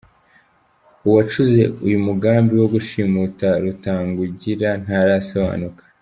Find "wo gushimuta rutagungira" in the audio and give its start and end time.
2.61-4.69